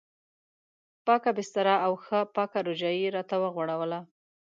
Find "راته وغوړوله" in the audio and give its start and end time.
3.17-3.99